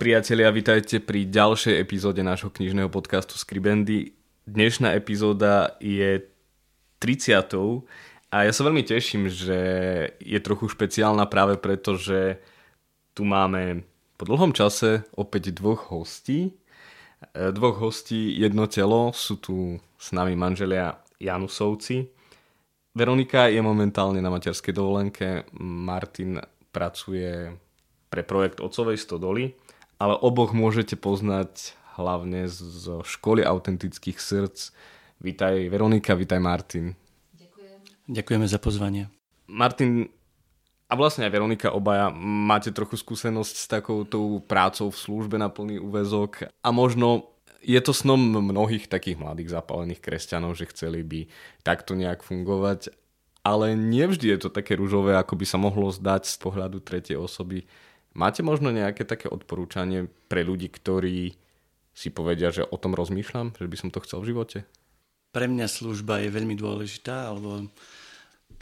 [0.00, 4.16] Priatelia, vitajte pri ďalšej epizóde nášho knižného podcastu Skribendy.
[4.48, 6.24] Dnešná epizóda je
[7.04, 7.84] 30.
[8.32, 9.60] A ja sa veľmi teším, že
[10.16, 12.40] je trochu špeciálna práve preto, že
[13.12, 13.84] tu máme
[14.16, 16.48] po dlhom čase opäť dvoch hostí.
[17.36, 22.08] E, dvoch hostí, jedno telo, sú tu s nami manželia Janusovci.
[22.96, 26.40] Veronika je momentálne na materskej dovolenke, Martin
[26.72, 27.52] pracuje
[28.08, 29.59] pre projekt Otcovej stodoly
[30.00, 34.72] ale oboch môžete poznať hlavne zo školy autentických srdc.
[35.20, 36.96] Vítaj Veronika, vítaj Martin.
[37.36, 37.78] Ďakujem.
[38.08, 39.12] Ďakujeme za pozvanie.
[39.44, 40.08] Martin
[40.88, 45.78] a vlastne aj Veronika obaja máte trochu skúsenosť s takouto prácou v službe na plný
[45.78, 51.28] úvezok a možno je to snom mnohých takých mladých zapálených kresťanov, že chceli by
[51.60, 52.88] takto nejak fungovať,
[53.44, 57.68] ale nevždy je to také rúžové, ako by sa mohlo zdať z pohľadu tretej osoby.
[58.10, 61.38] Máte možno nejaké také odporúčanie pre ľudí, ktorí
[61.94, 64.58] si povedia, že o tom rozmýšľam, že by som to chcel v živote?
[65.30, 67.70] Pre mňa služba je veľmi dôležitá, alebo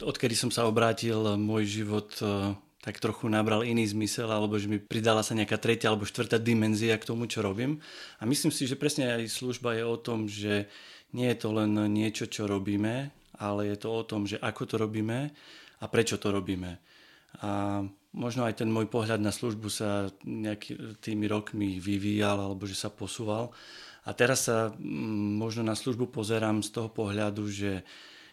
[0.05, 2.53] odkedy som sa obrátil, môj život e,
[2.85, 6.93] tak trochu nabral iný zmysel, alebo že mi pridala sa nejaká tretia alebo štvrtá dimenzia
[7.01, 7.81] k tomu, čo robím.
[8.21, 10.69] A myslím si, že presne aj služba je o tom, že
[11.17, 13.09] nie je to len niečo, čo robíme,
[13.41, 15.33] ale je to o tom, že ako to robíme
[15.79, 16.77] a prečo to robíme.
[17.41, 17.81] A
[18.13, 22.89] možno aj ten môj pohľad na službu sa nejaký, tými rokmi vyvíjal alebo že sa
[22.89, 23.53] posúval.
[24.07, 27.85] A teraz sa mm, možno na službu pozerám z toho pohľadu, že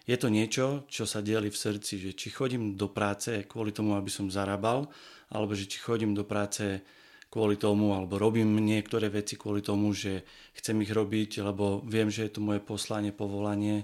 [0.06, 3.98] je to niečo, čo sa dieli v srdci, že či chodím do práce kvôli tomu,
[3.98, 4.86] aby som zarábal,
[5.34, 6.80] alebo že či chodím do práce
[7.26, 10.22] kvôli tomu, alebo robím niektoré veci kvôli tomu, že
[10.54, 13.82] chcem ich robiť, lebo viem, že je to moje poslanie, povolanie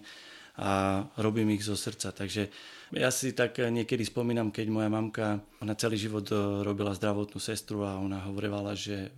[0.59, 2.13] a robím ich zo srdca.
[2.13, 2.53] Takže
[2.93, 7.89] ja si tak niekedy spomínam, keď moja mamka, ona celý život e, robila zdravotnú sestru
[7.89, 9.11] a ona hovorila, že e,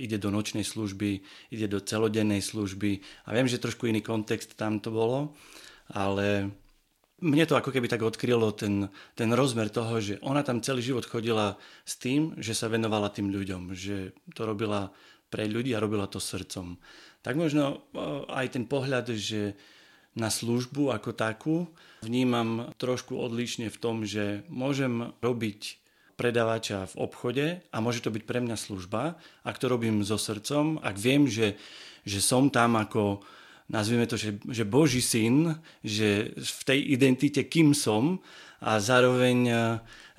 [0.00, 1.20] ide do nočnej služby,
[1.52, 5.36] ide do celodennej služby a viem, že trošku iný kontext tam to bolo,
[5.92, 6.48] ale
[7.20, 11.04] mne to ako keby tak odkrylo ten, ten rozmer toho, že ona tam celý život
[11.04, 14.88] chodila s tým, že sa venovala tým ľuďom, že to robila
[15.28, 16.80] pre ľudí a robila to srdcom.
[17.20, 18.00] Tak možno e,
[18.32, 19.60] aj ten pohľad, že
[20.20, 21.56] na službu ako takú.
[22.04, 25.80] Vnímam trošku odlišne v tom, že môžem robiť
[26.20, 30.76] predávača v obchode a môže to byť pre mňa služba, ak to robím so srdcom,
[30.84, 31.56] ak viem, že,
[32.04, 33.24] že som tam ako,
[33.72, 38.20] nazvime to, že, že Boží syn, že v tej identite, kým som
[38.60, 39.48] a zároveň,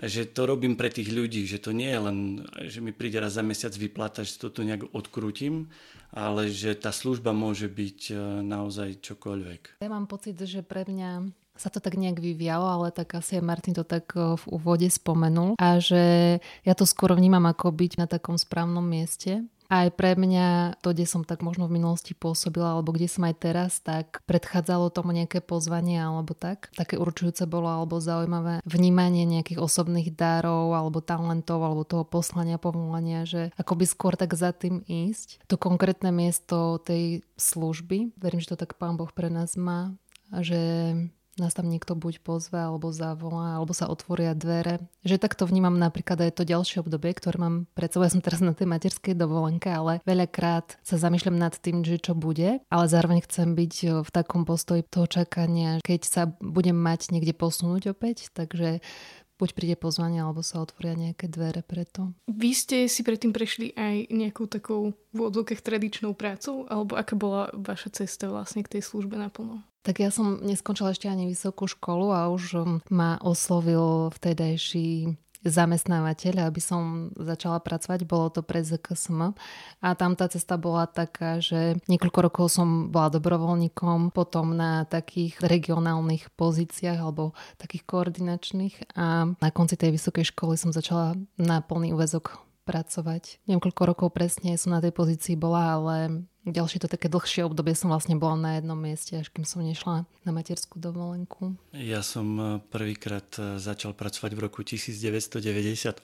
[0.02, 2.18] že to robím pre tých ľudí, že to nie je len,
[2.66, 5.70] že mi príde raz za mesiac vyplata, že to tu nejak odkrútim,
[6.12, 9.82] ale že tá služba môže byť e, naozaj čokoľvek.
[9.84, 13.44] Ja mám pocit, že pre mňa sa to tak nejak vyvialo, ale tak asi aj
[13.44, 17.92] Martin to tak e, v úvode spomenul a že ja to skoro vnímam ako byť
[18.00, 22.76] na takom správnom mieste aj pre mňa to, kde som tak možno v minulosti pôsobila,
[22.76, 26.68] alebo kde som aj teraz, tak predchádzalo tomu nejaké pozvanie alebo tak.
[26.76, 33.24] Také určujúce bolo alebo zaujímavé vnímanie nejakých osobných darov alebo talentov alebo toho poslania, povolania,
[33.24, 35.48] že akoby skôr tak za tým ísť.
[35.48, 39.96] To konkrétne miesto tej služby, verím, že to tak Pán Boh pre nás má,
[40.44, 40.60] že
[41.42, 44.78] nás tam niekto buď pozve, alebo zavolá, alebo sa otvoria dvere.
[45.02, 48.06] Že takto vnímam napríklad aj to ďalšie obdobie, ktoré mám pred sebou.
[48.06, 52.14] Ja som teraz na tej materskej dovolenke, ale veľakrát sa zamýšľam nad tým, že čo
[52.14, 57.34] bude, ale zároveň chcem byť v takom postoji toho čakania, keď sa budem mať niekde
[57.34, 58.86] posunúť opäť, takže
[59.42, 62.14] buď príde pozvanie, alebo sa otvoria nejaké dvere preto.
[62.30, 67.50] Vy ste si predtým prešli aj nejakou takou v odzokách tradičnou prácou, alebo aká bola
[67.58, 69.66] vaša cesta vlastne k tej službe naplno?
[69.82, 76.62] Tak ja som neskončila ešte ani vysokú školu a už ma oslovil vtedajší zamestnávateľ, aby
[76.62, 78.06] som začala pracovať.
[78.06, 79.34] Bolo to pre ZKSM
[79.82, 85.42] a tam tá cesta bola taká, že niekoľko rokov som bola dobrovoľníkom, potom na takých
[85.42, 91.94] regionálnych pozíciách alebo takých koordinačných a na konci tej vysokej školy som začala na plný
[91.98, 93.42] úvezok pracovať.
[93.50, 95.98] Neviem, rokov presne som na tej pozícii bola, ale
[96.46, 100.10] ďalšie to také dlhšie obdobie som vlastne bola na jednom mieste, až kým som nešla
[100.26, 101.54] na materskú dovolenku.
[101.74, 106.02] Ja som e, prvýkrát e, začal pracovať v roku 1998,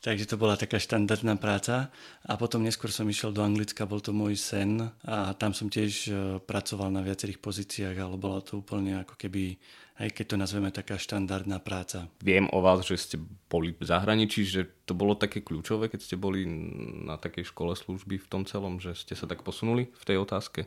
[0.00, 1.88] takže to bola taká štandardná práca.
[2.28, 5.92] A potom neskôr som išiel do Anglicka, bol to môj sen a tam som tiež
[6.08, 6.12] e,
[6.44, 9.56] pracoval na viacerých pozíciách, ale bola to úplne ako keby
[10.02, 12.10] aj keď to nazveme taká štandardná práca.
[12.18, 13.16] Viem o vás, že ste
[13.46, 16.42] boli v zahraničí, že to bolo také kľúčové, keď ste boli
[17.06, 20.66] na takej škole služby v tom celom, že ste sa tak posunuli v tej otázke?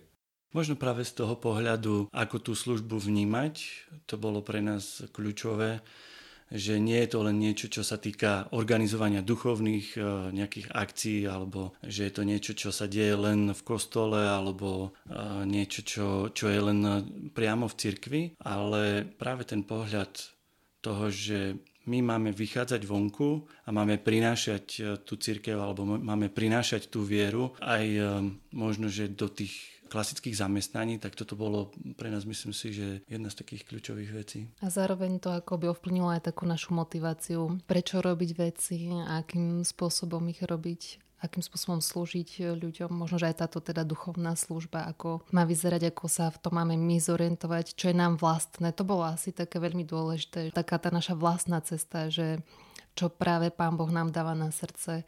[0.55, 3.59] Možno práve z toho pohľadu, ako tú službu vnímať,
[4.07, 5.83] to bolo pre nás kľúčové
[6.53, 9.99] že nie je to len niečo, čo sa týka organizovania duchovných e,
[10.29, 15.17] nejakých akcií, alebo že je to niečo, čo sa deje len v kostole, alebo e,
[15.49, 16.79] niečo, čo, čo je len
[17.33, 20.13] priamo v cirkvi, ale práve ten pohľad
[20.85, 26.93] toho, že my máme vychádzať vonku a máme prinášať e, tú církev alebo máme prinášať
[26.93, 27.85] tú vieru aj
[28.53, 33.29] možno, že do tých klasických zamestnaní, tak toto bolo pre nás, myslím si, že jedna
[33.29, 34.39] z takých kľúčových vecí.
[34.61, 40.21] A zároveň to ako by ovplyvnilo aj takú našu motiváciu, prečo robiť veci, akým spôsobom
[40.29, 42.91] ich robiť akým spôsobom slúžiť ľuďom.
[42.93, 46.77] Možno, že aj táto teda duchovná služba, ako má vyzerať, ako sa v tom máme
[46.77, 48.69] my zorientovať, čo je nám vlastné.
[48.77, 50.53] To bolo asi také veľmi dôležité.
[50.53, 52.45] Taká tá naša vlastná cesta, že
[52.93, 55.03] čo práve Pán Boh nám dáva na srdce,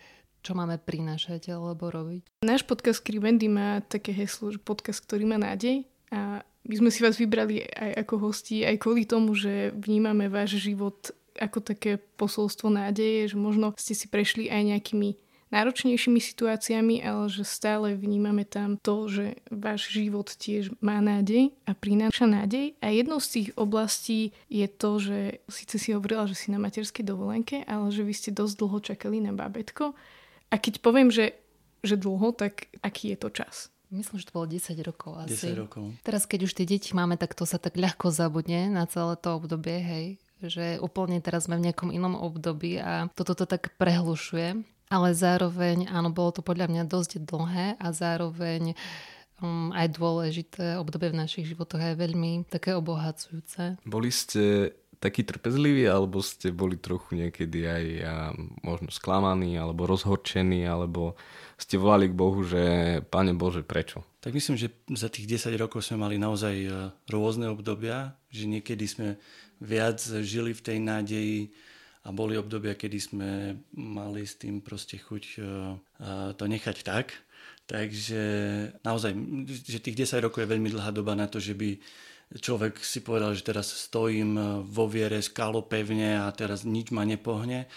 [0.47, 2.39] čo máme prinášať alebo robiť.
[2.39, 7.03] Náš podcast Krivendy má také heslo, že podcast, ktorý má nádej a my sme si
[7.03, 12.71] vás vybrali aj ako hosti, aj kvôli tomu, že vnímame váš život ako také posolstvo
[12.71, 15.19] nádeje, že možno ste si prešli aj nejakými
[15.51, 21.71] náročnejšími situáciami, ale že stále vnímame tam to, že váš život tiež má nádej a
[21.75, 22.75] prináša nádej.
[22.83, 27.03] A jednou z tých oblastí je to, že síce si hovorila, že si na materskej
[27.03, 29.95] dovolenke, ale že vy ste dosť dlho čakali na babetko
[30.47, 31.35] a keď poviem, že,
[31.83, 33.55] že dlho, tak aký je to čas?
[33.87, 35.55] Myslím, že to bolo 10 rokov asi.
[35.55, 35.95] 10 rokov.
[36.03, 39.39] Teraz, keď už tie deti máme, tak to sa tak ľahko zabudne na celé to
[39.39, 40.05] obdobie, hej.
[40.43, 44.59] Že úplne teraz sme v nejakom inom období a toto to tak prehlušuje.
[44.87, 48.75] Ale zároveň, áno, bolo to podľa mňa dosť dlhé a zároveň
[49.43, 53.79] um, aj dôležité obdobie v našich životoch je veľmi také obohacujúce.
[53.83, 58.15] Boli ste takí trpezliví, alebo ste boli trochu niekedy aj a,
[58.65, 61.13] možno sklamaní, alebo rozhorčení, alebo
[61.57, 62.61] ste volali k Bohu, že
[63.09, 64.05] Pane Bože, prečo?
[64.21, 66.69] Tak myslím, že za tých 10 rokov sme mali naozaj e,
[67.09, 69.07] rôzne obdobia, že niekedy sme
[69.61, 71.39] viac žili v tej nádeji
[72.05, 73.29] a boli obdobia, kedy sme
[73.75, 75.45] mali s tým proste chuť e, e,
[76.33, 77.13] to nechať tak.
[77.67, 78.21] Takže
[78.87, 79.11] naozaj,
[79.67, 81.75] že tých 10 rokov je veľmi dlhá doba na to, že by
[82.35, 87.07] človek si povedal, že teraz stojím eh, vo viere skalo pevne a teraz nič ma
[87.07, 87.71] nepohne,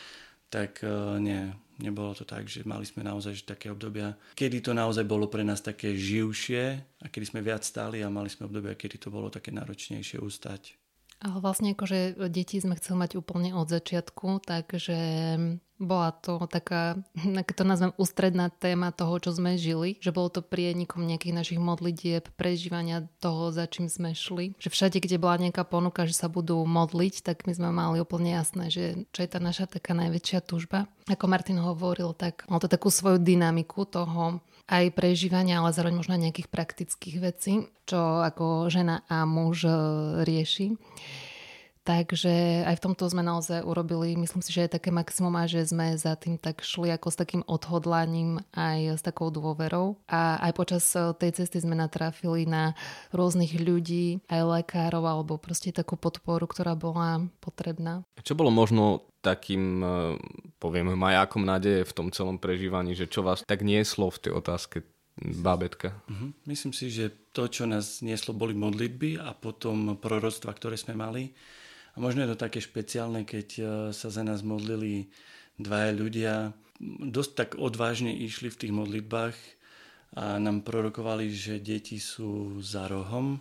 [0.50, 0.90] tak eh,
[1.22, 5.46] nie, nebolo to tak, že mali sme naozaj také obdobia, kedy to naozaj bolo pre
[5.46, 6.62] nás také živšie
[7.00, 10.79] a kedy sme viac stáli a mali sme obdobia, kedy to bolo také náročnejšie ustať.
[11.20, 14.96] Ale vlastne akože deti sme chceli mať úplne od začiatku, takže
[15.80, 17.00] bola to taká,
[17.40, 21.60] ak to nazvem, ústredná téma toho, čo sme žili, že bolo to prienikom nejakých našich
[21.60, 24.52] modlitieb, prežívania toho, za čím sme šli.
[24.60, 28.36] Že všade, kde bola nejaká ponuka, že sa budú modliť, tak my sme mali úplne
[28.36, 30.86] jasné, že čo je tá naša taká najväčšia túžba.
[31.08, 36.14] Ako Martin hovoril, tak mal to takú svoju dynamiku toho, aj prežívania, ale zároveň možno
[36.14, 39.74] nejakých praktických vecí, čo ako žena a muž e,
[40.22, 40.78] rieši.
[41.90, 45.66] Takže aj v tomto sme naozaj urobili, myslím si, že je také maximum a že
[45.66, 49.98] sme za tým tak šli ako s takým odhodlaním aj s takou dôverou.
[50.06, 52.78] A aj počas e, tej cesty sme natrafili na
[53.10, 58.06] rôznych ľudí, aj lekárov alebo proste takú podporu, ktorá bola potrebná.
[58.22, 60.14] Čo bolo možno takým, e,
[60.62, 64.86] poviem, majákom nádeje v tom celom prežívaní, že čo vás tak nieslo v tej otázke
[65.42, 65.98] bábetka?
[66.06, 66.30] Uh-huh.
[66.46, 71.34] Myslím si, že to, čo nás nieslo, boli modlitby a potom proroctva, ktoré sme mali
[72.00, 75.12] možno je to také špeciálne, keď e, sa za nás modlili
[75.60, 76.34] dvaja ľudia.
[76.80, 79.36] Dosť tak odvážne išli v tých modlitbách
[80.16, 83.38] a nám prorokovali, že deti sú za rohom.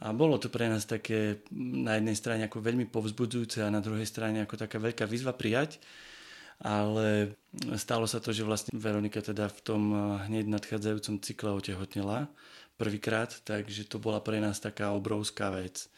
[0.00, 4.08] A bolo to pre nás také na jednej strane ako veľmi povzbudzujúce a na druhej
[4.08, 5.76] strane ako taká veľká výzva prijať.
[6.60, 7.36] Ale
[7.76, 9.96] stalo sa to, že vlastne Veronika teda v tom e,
[10.30, 12.30] hneď nadchádzajúcom cykle otehotnela
[12.80, 15.92] prvýkrát, takže to bola pre nás taká obrovská vec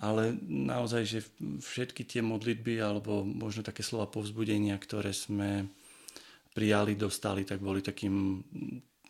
[0.00, 1.18] ale naozaj, že
[1.60, 5.68] všetky tie modlitby alebo možno také slova povzbudenia, ktoré sme
[6.56, 8.40] prijali, dostali, tak boli takým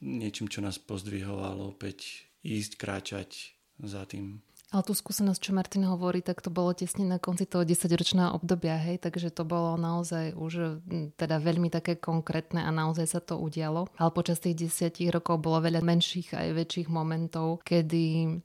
[0.03, 4.43] niečím, čo nás pozdvihovalo opäť ísť, kráčať za tým.
[4.71, 8.79] Ale tú skúsenosť, čo Martin hovorí, tak to bolo tesne na konci toho 10-ročného obdobia,
[8.79, 10.79] hej, takže to bolo naozaj už
[11.19, 13.91] teda veľmi také konkrétne a naozaj sa to udialo.
[13.99, 18.39] Ale počas tých 10 rokov bolo veľa menších aj väčších momentov, kedy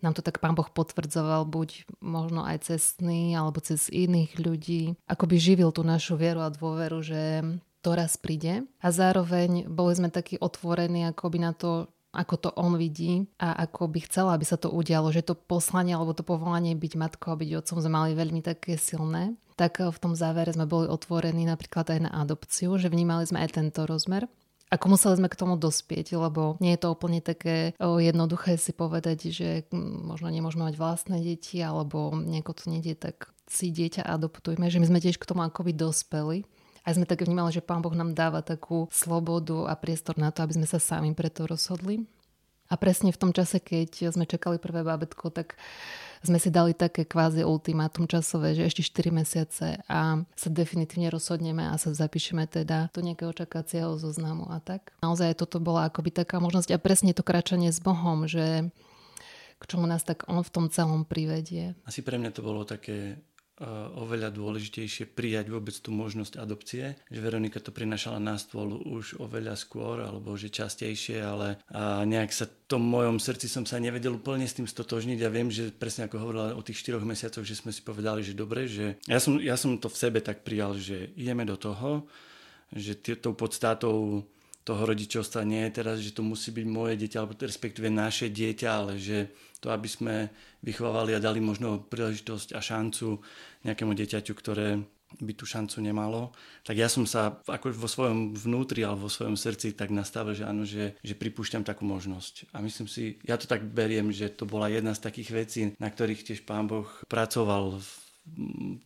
[0.00, 4.82] nám to tak pán Boh potvrdzoval, buď možno aj cez sny, alebo cez iných ľudí.
[5.06, 7.44] Akoby živil tú našu vieru a dôveru, že
[7.80, 8.68] to raz príde.
[8.80, 13.86] A zároveň boli sme takí otvorení akoby na to, ako to on vidí a ako
[13.86, 17.40] by chcela, aby sa to udialo, že to poslanie alebo to povolanie byť matkou a
[17.40, 19.38] byť otcom sme mali veľmi také silné.
[19.54, 23.60] Tak v tom závere sme boli otvorení napríklad aj na adopciu, že vnímali sme aj
[23.60, 24.26] tento rozmer.
[24.70, 29.34] Ako museli sme k tomu dospieť, lebo nie je to úplne také jednoduché si povedať,
[29.34, 34.78] že možno nemôžeme mať vlastné deti, alebo nejako to nedie, tak si dieťa adoptujme, že
[34.78, 36.46] my sme tiež k tomu akoby dospeli.
[36.86, 40.46] A sme tak vnímali, že Pán Boh nám dáva takú slobodu a priestor na to,
[40.46, 42.08] aby sme sa sami preto rozhodli.
[42.70, 45.58] A presne v tom čase, keď sme čakali prvé bábetko, tak
[46.20, 51.64] sme si dali také kvázi ultimátum časové, že ešte 4 mesiace a sa definitívne rozhodneme
[51.64, 54.92] a sa zapíšeme teda do nejakého čakacieho zoznamu a tak.
[55.00, 58.68] Naozaj toto bola akoby taká možnosť a presne to kračanie s Bohom, že
[59.60, 61.76] k čomu nás tak on v tom celom privedie.
[61.84, 63.20] Asi pre mňa to bolo také
[63.96, 69.54] oveľa dôležitejšie prijať vôbec tú možnosť adopcie, že Veronika to prinašala na stôl už oveľa
[69.60, 74.46] skôr, alebo že častejšie, ale a nejak sa tom mojom srdci som sa nevedel úplne
[74.46, 75.18] s tým stotožniť.
[75.26, 78.32] A viem, že presne ako hovorila o tých 4 mesiacoch, že sme si povedali, že
[78.32, 82.06] dobre, že ja som, ja som to v sebe tak prijal, že ideme do toho,
[82.70, 84.22] že tou podstátou
[84.64, 88.68] toho rodičovstva nie je teraz, že to musí byť moje dieťa, alebo respektíve naše dieťa,
[88.68, 90.14] ale že to, aby sme
[90.64, 93.20] vychovávali a dali možno príležitosť a šancu
[93.64, 94.80] nejakému dieťaťu, ktoré
[95.18, 96.30] by tú šancu nemalo,
[96.62, 100.46] tak ja som sa ako vo svojom vnútri alebo vo svojom srdci tak nastavil, že
[100.46, 102.54] áno, že, že pripúšťam takú možnosť.
[102.54, 105.90] A myslím si, ja to tak beriem, že to bola jedna z takých vecí, na
[105.90, 107.90] ktorých tiež Pán Boh pracoval v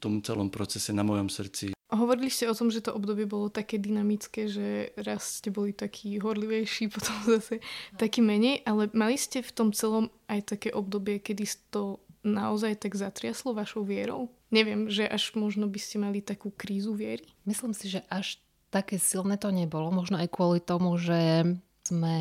[0.00, 1.73] tom celom procese na mojom srdci.
[1.92, 6.16] Hovorili ste o tom, že to obdobie bolo také dynamické, že raz ste boli taký
[6.16, 7.60] horlivejší, potom zase
[8.00, 12.96] taký menej, ale mali ste v tom celom aj také obdobie, kedy to naozaj tak
[12.96, 14.32] zatriaslo vašou vierou?
[14.48, 17.28] Neviem, že až možno by ste mali takú krízu viery?
[17.44, 18.40] Myslím si, že až
[18.72, 19.92] také silné to nebolo.
[19.92, 21.44] Možno aj kvôli tomu, že
[21.84, 22.16] sme,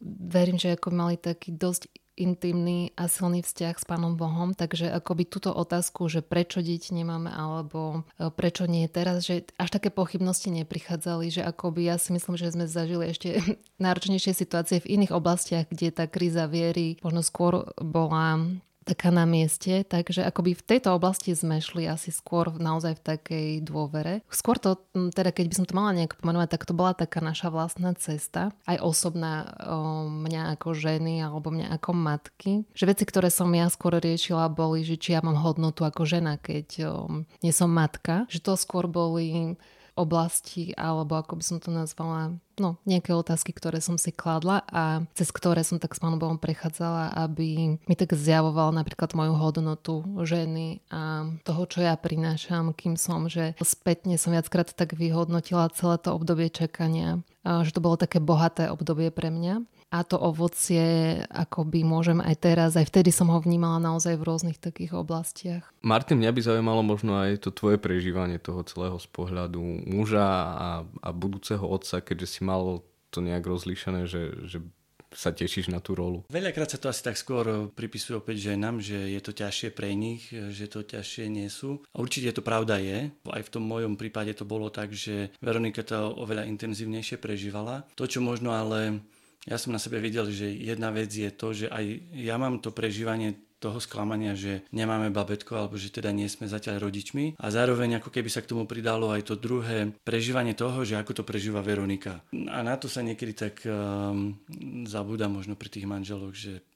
[0.00, 5.24] verím, že ako mali taký dosť intimný a silný vzťah s Pánom Bohom, takže akoby
[5.24, 10.52] túto otázku, že prečo deti nemáme alebo e, prečo nie teraz, že až také pochybnosti
[10.52, 13.40] neprichádzali, že akoby ja si myslím, že sme zažili ešte
[13.84, 18.40] náročnejšie situácie v iných oblastiach, kde tá kríza viery možno skôr bola
[18.82, 23.48] taká na mieste, takže akoby v tejto oblasti sme šli asi skôr naozaj v takej
[23.62, 24.26] dôvere.
[24.28, 27.48] Skôr to, teda keď by som to mala nejak pomenovať, tak to bola taká naša
[27.48, 32.52] vlastná cesta, aj osobná o, mňa ako ženy alebo mňa ako matky.
[32.74, 36.36] Že veci, ktoré som ja skôr riešila, boli, že či ja mám hodnotu ako žena,
[36.36, 36.92] keď o,
[37.40, 38.26] nie som matka.
[38.28, 39.56] Že to skôr boli
[39.92, 45.04] oblasti, alebo ako by som to nazvala, no nejaké otázky, ktoré som si kladla a
[45.12, 49.94] cez ktoré som tak s Pánom Bohom prechádzala, aby mi tak zjavoval napríklad moju hodnotu
[50.24, 56.00] ženy a toho, čo ja prinášam, kým som, že spätne som viackrát tak vyhodnotila celé
[56.00, 61.84] to obdobie čakania, že to bolo také bohaté obdobie pre mňa a to ovocie akoby
[61.84, 65.68] môžem aj teraz, aj vtedy som ho vnímala naozaj v rôznych takých oblastiach.
[65.84, 70.24] Martin, mňa by zaujímalo možno aj to tvoje prežívanie toho celého z pohľadu muža
[70.56, 70.70] a,
[71.04, 72.80] a budúceho otca, keďže si mal
[73.12, 74.64] to nejak rozlíšené, že, že
[75.12, 76.24] sa tešíš na tú rolu?
[76.32, 80.32] Veľakrát sa to asi tak skôr pripisuje opäť ženám, že je to ťažšie pre nich,
[80.32, 81.84] že to ťažšie nie sú.
[81.92, 83.12] A určite to pravda je.
[83.28, 87.84] Aj v tom mojom prípade to bolo tak, že Veronika to oveľa intenzívnejšie prežívala.
[88.00, 89.04] To, čo možno ale
[89.42, 91.84] ja som na sebe videl, že jedna vec je to, že aj
[92.14, 96.82] ja mám to prežívanie toho sklamania, že nemáme babetko alebo že teda nie sme zatiaľ
[96.82, 100.98] rodičmi a zároveň ako keby sa k tomu pridalo aj to druhé prežívanie toho, že
[100.98, 102.26] ako to prežíva Veronika.
[102.34, 104.34] A na to sa niekedy tak um,
[104.82, 106.66] zabúda možno pri tých manželoch, že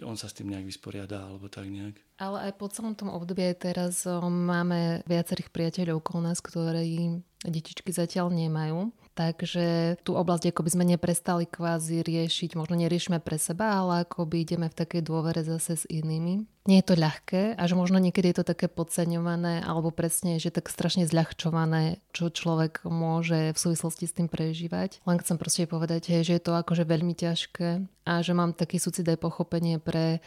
[0.00, 2.00] on sa s tým nejak vysporiada alebo tak nejak.
[2.16, 7.92] Ale aj po celom tom období teraz um, máme viacerých priateľov okolo nás, ktorí detičky
[7.92, 8.88] zatiaľ nemajú.
[9.14, 14.26] Takže tú oblasť ako by sme neprestali kvázi riešiť, možno neriešime pre seba, ale ako
[14.26, 16.50] by ideme v takej dôvere zase s inými.
[16.66, 20.50] Nie je to ľahké a že možno niekedy je to také podceňované alebo presne, že
[20.50, 25.04] tak strašne zľahčované, čo človek môže v súvislosti s tým prežívať.
[25.04, 29.04] Len chcem proste povedať, že je to akože veľmi ťažké a že mám taký súcit
[29.06, 30.24] aj pochopenie pre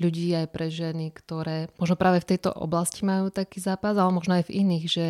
[0.00, 4.38] ľudí, aj pre ženy, ktoré možno práve v tejto oblasti majú taký zápas, ale možno
[4.38, 5.06] aj v iných, že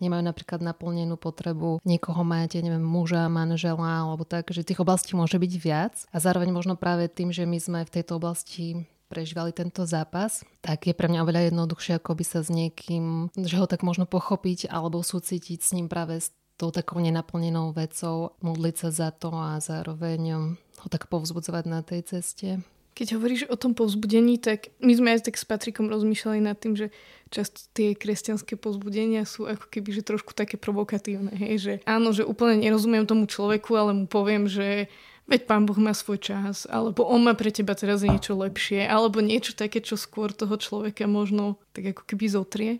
[0.00, 5.36] nemajú napríklad naplnenú potrebu niekoho mať, neviem, muža, manžela alebo tak, že tých oblastí môže
[5.36, 9.82] byť viac a zároveň možno práve tým, že my sme v tejto oblasti prežívali tento
[9.82, 13.82] zápas, tak je pre mňa oveľa jednoduchšie, ako by sa s niekým, že ho tak
[13.82, 19.08] možno pochopiť alebo súcitiť s ním práve s tou takou nenaplnenou vecou, modliť sa za
[19.10, 22.62] to a zároveň ho tak povzbudzovať na tej ceste.
[23.00, 26.76] Keď hovoríš o tom povzbudení, tak my sme aj tak s Patrikom rozmýšľali nad tým,
[26.76, 26.92] že
[27.32, 31.32] často tie kresťanské povzbudenia sú ako keby že trošku také provokatívne.
[31.32, 31.54] Hej?
[31.64, 34.92] Že áno, že úplne nerozumiem tomu človeku, ale mu poviem, že
[35.30, 39.22] veď pán Boh má svoj čas, alebo on má pre teba teraz niečo lepšie, alebo
[39.22, 42.72] niečo také, čo skôr toho človeka možno tak ako keby zotrie.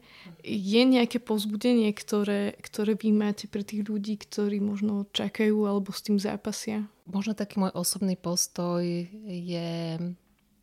[0.43, 6.05] Je nejaké pozbudenie, ktoré, ktoré vy máte pre tých ľudí, ktorí možno čakajú alebo s
[6.05, 6.91] tým zápasia?
[7.11, 8.83] Možno taký môj osobný postoj
[9.27, 9.99] je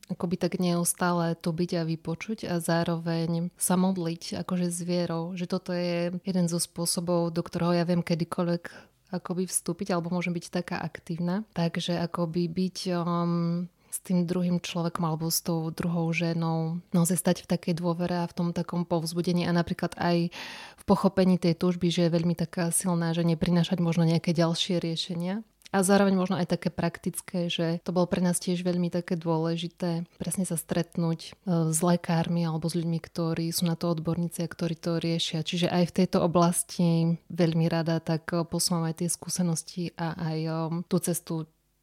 [0.08, 5.52] akoby tak neustále to byť a vypočuť a zároveň sa modliť akože s vierou, že
[5.52, 8.64] toto je jeden zo spôsobov, do ktorého ja viem kedykoľvek
[9.12, 11.48] akoby vstúpiť, alebo môžem byť taká aktívna.
[11.56, 17.38] Takže akoby byť um, s tým druhým človekom alebo s tou druhou ženou naozaj stať
[17.48, 20.30] v takej dôvere a v tom takom povzbudení a napríklad aj
[20.78, 25.42] v pochopení tej túžby, že je veľmi taká silná, že neprinášať možno nejaké ďalšie riešenia.
[25.78, 30.10] A zároveň možno aj také praktické, že to bolo pre nás tiež veľmi také dôležité
[30.18, 31.32] presne sa stretnúť e,
[31.70, 35.46] s lekármi alebo s ľuďmi, ktorí sú na to odborníci a ktorí to riešia.
[35.46, 40.38] Čiže aj v tejto oblasti veľmi rada tak e, posúvam aj tie skúsenosti a aj
[40.42, 40.52] e,
[40.90, 41.36] tú cestu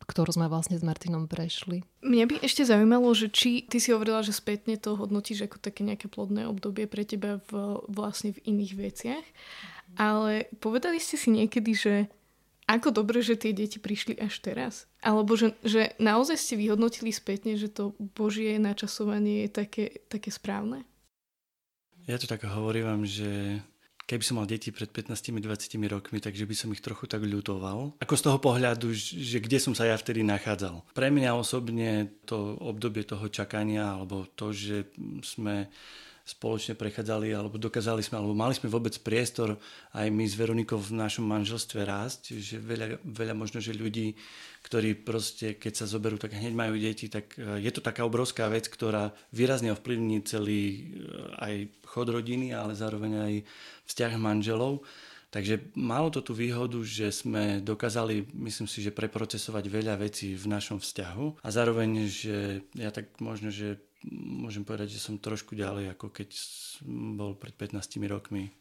[0.04, 1.80] ktorú sme vlastne s Martinom prešli.
[2.04, 5.80] Mňa by ešte zaujímalo, že či ty si hovorila, že spätne to hodnotíš ako také
[5.80, 9.24] nejaké plodné obdobie pre teba v, vlastne v iných veciach,
[9.96, 11.94] ale povedali ste si niekedy, že
[12.64, 14.88] ako dobre, že tie deti prišli až teraz.
[15.04, 20.88] Alebo že, že naozaj ste vyhodnotili spätne, že to Božie načasovanie je také, také správne?
[22.09, 23.61] Ja to tak hovorím, že
[24.04, 28.00] keby som mal deti pred 15-20 rokmi, takže by som ich trochu tak ľutoval.
[28.00, 30.85] Ako z toho pohľadu, že kde som sa ja vtedy nachádzal.
[30.92, 34.92] Pre mňa osobne to obdobie toho čakania, alebo to, že
[35.25, 35.68] sme
[36.24, 39.60] spoločne prechádzali, alebo dokázali sme, alebo mali sme vôbec priestor
[39.92, 44.16] aj my s Veronikou v našom manželstve rásť, že veľa, veľa možno, že ľudí,
[44.64, 48.48] ktorí proste, keď sa zoberú, tak hneď majú deti, tak e, je to taká obrovská
[48.48, 50.76] vec, ktorá výrazne ovplyvní celý e,
[51.44, 53.34] aj chod rodiny, ale zároveň aj
[53.84, 54.80] vzťah manželov.
[55.28, 60.46] Takže malo to tú výhodu, že sme dokázali, myslím si, že preprocesovať veľa vecí v
[60.46, 65.96] našom vzťahu a zároveň, že ja tak možno, že môžem povedať, že som trošku ďalej,
[65.96, 66.28] ako keď
[67.16, 68.52] bol pred 15 rokmi.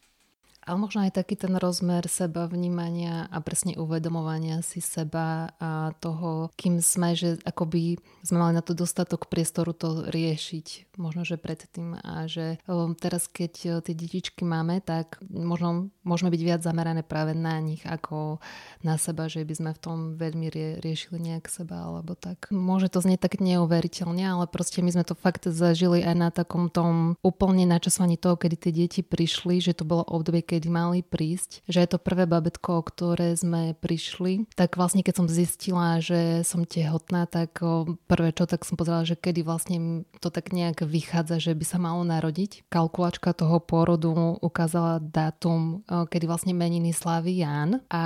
[0.64, 6.50] Ale možno aj taký ten rozmer seba vnímania a presne uvedomovania si seba a toho,
[6.56, 10.96] kým sme, že akoby sme mali na to dostatok priestoru to riešiť.
[10.96, 12.62] Možno, že predtým a že
[13.02, 18.40] teraz, keď tie detičky máme, tak možno môžeme byť viac zamerané práve na nich ako
[18.86, 22.48] na seba, že by sme v tom veľmi rie- riešili nejak seba alebo tak.
[22.54, 26.70] Môže to znieť tak neuveriteľne, ale proste my sme to fakt zažili aj na takom
[26.70, 31.66] tom úplne načasovaní toho, kedy tie deti prišli, že to bolo obdobie, kedy mali prísť,
[31.66, 36.46] že je to prvé babetko, o ktoré sme prišli, tak vlastne keď som zistila, že
[36.46, 37.58] som tehotná, tak
[38.06, 41.82] prvé čo, tak som pozerala, že kedy vlastne to tak nejak vychádza, že by sa
[41.82, 42.70] malo narodiť.
[42.70, 44.14] Kalkulačka toho pôrodu
[44.46, 48.04] ukázala dátum, kedy vlastne meniny slávy Jan a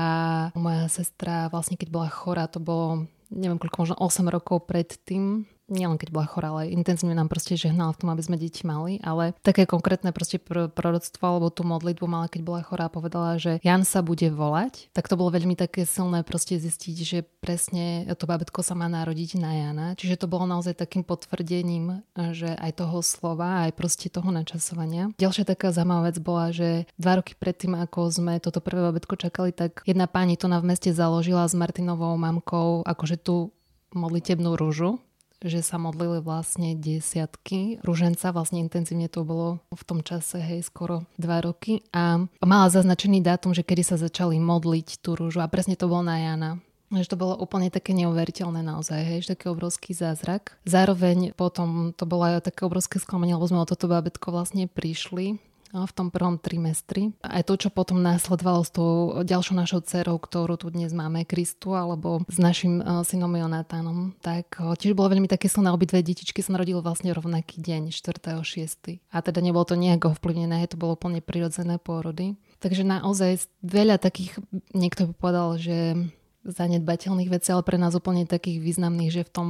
[0.55, 5.99] moja sestra vlastne keď bola chorá, to bolo neviem koľko, možno 8 rokov predtým, nielen
[5.99, 9.35] keď bola chorá, ale intenzívne nám proste žehnala v tom, aby sme deti mali, ale
[9.43, 13.83] také konkrétne proste pr- proroctvo alebo tú modlitbu mala, keď bola chorá, povedala, že Jan
[13.83, 18.63] sa bude volať, tak to bolo veľmi také silné proste zistiť, že presne to babetko
[18.63, 19.87] sa má narodiť na Jana.
[19.99, 22.01] Čiže to bolo naozaj takým potvrdením,
[22.33, 25.11] že aj toho slova, aj proste toho načasovania.
[25.19, 29.51] Ďalšia taká zaujímavá vec bola, že dva roky predtým, ako sme toto prvé babetko čakali,
[29.51, 33.53] tak jedna pani to na v meste založila s Martinovou mamkou, akože tú
[33.95, 34.99] modlitebnú rúžu,
[35.43, 41.05] že sa modlili vlastne desiatky ruženca, vlastne intenzívne to bolo v tom čase, hej, skoro
[41.21, 45.77] dva roky a mala zaznačený dátum, že kedy sa začali modliť tú rúžu a presne
[45.77, 46.51] to bolo na Jana.
[46.87, 50.55] Že to bolo úplne také neuveriteľné naozaj, hej, že taký obrovský zázrak.
[50.63, 55.35] Zároveň potom to bolo aj také obrovské sklamanie, lebo sme o toto babetko vlastne prišli
[55.73, 57.11] v tom prvom trimestri.
[57.19, 58.91] Aj to, čo potom následovalo s tou
[59.23, 64.59] ďalšou našou dcerou, ktorú tu dnes máme, Kristu, alebo s našim e, synom Jonatánom, tak
[64.59, 65.73] e, tiež bolo veľmi také silné.
[65.73, 69.03] Obidve detičky sa narodili vlastne rovnaký deň, 4.6.
[69.11, 72.39] A teda nebolo to nejak ovplyvnené, to bolo úplne prirodzené pôrody.
[72.63, 74.39] Takže naozaj veľa takých,
[74.73, 76.09] niekto by povedal, že
[76.47, 79.47] zanedbateľných vecí, ale pre nás úplne takých významných, že v tom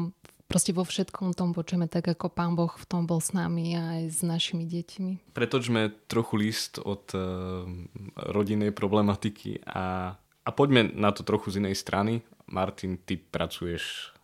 [0.48, 4.00] proste vo všetkom tom počujeme tak, ako Pán Boh v tom bol s nami a
[4.00, 5.36] aj s našimi deťmi.
[5.36, 7.68] Pretočme trochu list od uh,
[8.16, 12.24] rodinnej problematiky a, a poďme na to trochu z inej strany.
[12.48, 14.16] Martin, ty pracuješ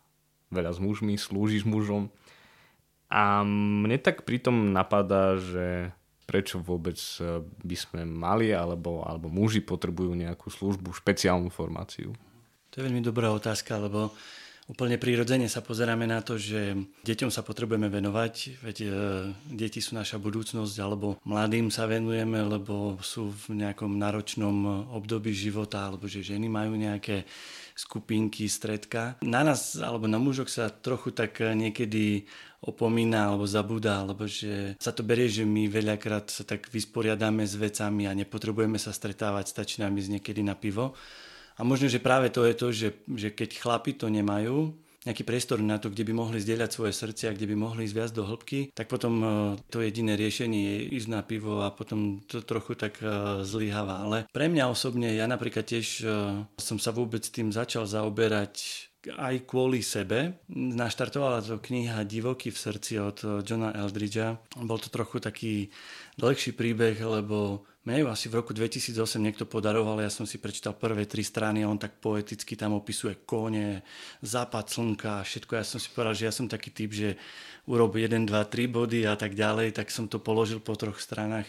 [0.48, 2.08] veľa s mužmi, slúžiš mužom.
[3.12, 5.92] A mne tak pritom napadá, že
[6.24, 12.16] prečo vôbec e, by sme mali, alebo, alebo muži potrebujú nejakú službu, špeciálnu formáciu?
[12.72, 14.10] To je veľmi dobrá otázka, lebo
[14.68, 18.88] úplne prirodzene sa pozeráme na to, že deťom sa potrebujeme venovať, veď e,
[19.52, 25.84] deti sú naša budúcnosť, alebo mladým sa venujeme, lebo sú v nejakom náročnom období života,
[25.84, 27.28] alebo že ženy majú nejaké
[27.74, 29.18] skupinky, stredka.
[29.26, 32.22] Na nás alebo na mužoch sa trochu tak niekedy
[32.64, 37.58] opomína alebo zabúda, alebo že sa to berie, že my veľakrát sa tak vysporiadáme s
[37.60, 40.96] vecami a nepotrebujeme sa stretávať, stačí nám ísť niekedy na pivo.
[41.54, 45.60] A možno, že práve to je to, že, že keď chlapi to nemajú, nejaký priestor
[45.60, 48.72] na to, kde by mohli zdieľať svoje srdcia, kde by mohli ísť viac do hĺbky,
[48.72, 49.26] tak potom e,
[49.68, 54.00] to jediné riešenie je ísť na pivo a potom to trochu tak e, zlyháva.
[54.00, 56.04] Ale pre mňa osobne, ja napríklad tiež e,
[56.56, 60.40] som sa vôbec tým začal zaoberať aj kvôli sebe.
[60.56, 64.40] Naštartovala to kniha Divoky v srdci od Johna Eldridgea.
[64.64, 65.68] Bol to trochu taký
[66.18, 71.04] dlhší príbeh, lebo mne asi v roku 2008 niekto podaroval, ja som si prečítal prvé
[71.04, 73.84] tri strany a on tak poeticky tam opisuje kone,
[74.24, 75.52] západ slnka a všetko.
[75.52, 77.20] Ja som si povedal, že ja som taký typ, že
[77.68, 81.44] urob 1, 2, 3 body a tak ďalej, tak som to položil po troch stranách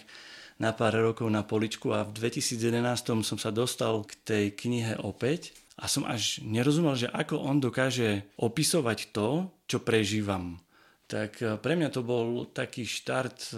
[0.59, 5.55] na pár rokov na poličku a v 2011 som sa dostal k tej knihe opäť
[5.75, 10.59] a som až nerozumel, že ako on dokáže opisovať to, čo prežívam.
[11.05, 13.57] Tak eh, pre mňa to bol taký štart eh,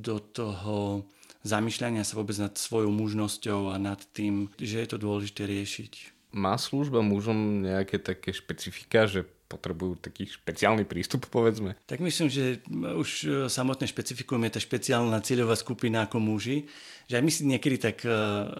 [0.00, 1.08] do toho
[1.44, 5.92] zamýšľania sa vôbec nad svojou mužnosťou a nad tým, že je to dôležité riešiť.
[6.34, 11.78] Má služba mužom nejaké také špecifika, že potrebujú taký špeciálny prístup, povedzme?
[11.86, 16.66] Tak myslím, že už samotné špecifikum je tá špeciálna cieľová skupina ako muži,
[17.06, 18.02] že aj my si niekedy tak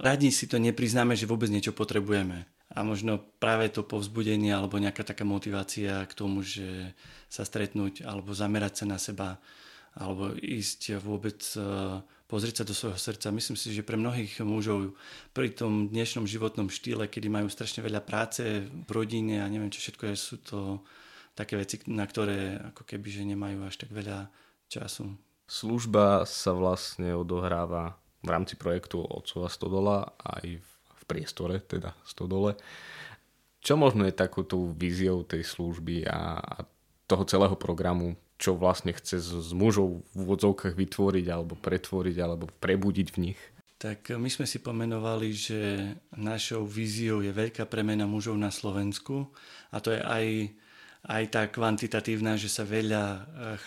[0.04, 2.46] radi si to nepriznáme, že vôbec niečo potrebujeme.
[2.72, 6.96] A možno práve to povzbudenie alebo nejaká taká motivácia k tomu, že
[7.28, 9.36] sa stretnúť alebo zamerať sa na seba
[9.94, 13.30] alebo ísť vôbec eh, pozrieť sa do svojho srdca.
[13.30, 14.98] Myslím si, že pre mnohých mužov
[15.30, 19.84] pri tom dnešnom životnom štýle, kedy majú strašne veľa práce v rodine a neviem čo
[19.84, 20.58] všetko je, sú to
[21.38, 24.30] také veci, na ktoré ako keby že nemajú až tak veľa
[24.66, 25.14] času.
[25.46, 30.73] Služba sa vlastne odohráva v rámci projektu Otcova Stodola aj v
[31.04, 32.56] priestore, teda Stodole.
[33.64, 36.44] Čo možno je takúto víziou tej služby a
[37.08, 43.08] toho celého programu čo vlastne chce s mužov v úvodzovkách vytvoriť alebo pretvoriť alebo prebudiť
[43.14, 43.40] v nich?
[43.78, 45.60] Tak my sme si pomenovali, že
[46.16, 49.28] našou víziou je veľká premena mužov na Slovensku
[49.70, 50.26] a to je aj,
[51.04, 53.18] aj tá kvantitatívna, že sa veľa e,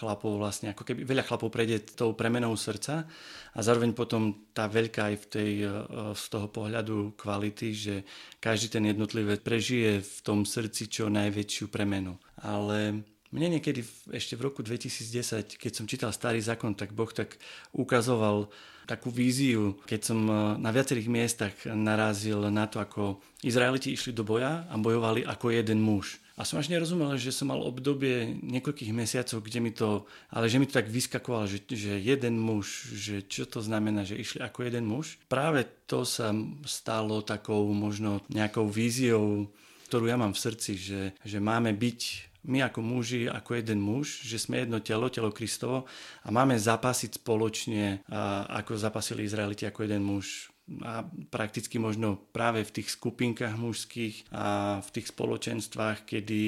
[0.02, 3.06] chlapov vlastne, ako keby veľa chlapov prejde tou premenou srdca
[3.54, 5.70] a zároveň potom tá veľká aj v tej, e,
[6.18, 7.96] z toho pohľadu kvality, že
[8.42, 12.18] každý ten jednotlivec prežije v tom srdci čo najväčšiu premenu.
[12.42, 13.86] Ale mne niekedy
[14.18, 17.38] ešte v roku 2010, keď som čítal Starý zákon, tak Boh tak
[17.70, 18.50] ukazoval
[18.88, 24.24] takú víziu, keď som e, na viacerých miestach narazil na to, ako Izraeliti išli do
[24.24, 26.24] boja a bojovali ako jeden muž.
[26.38, 30.62] A som až nerozumel, že som mal obdobie niekoľkých mesiacov, kde mi to, ale že
[30.62, 34.70] mi to tak vyskakovalo, že, že jeden muž, že čo to znamená, že išli ako
[34.70, 35.18] jeden muž.
[35.26, 36.30] Práve to sa
[36.62, 39.50] stalo takou možno nejakou víziou,
[39.90, 44.22] ktorú ja mám v srdci, že, že máme byť my ako muži, ako jeden muž,
[44.22, 45.90] že sme jedno telo, telo Kristovo
[46.24, 48.06] a máme zapasiť spoločne,
[48.52, 54.80] ako zapasili Izraeliti ako jeden muž a prakticky možno práve v tých skupinkách mužských a
[54.84, 56.42] v tých spoločenstvách, kedy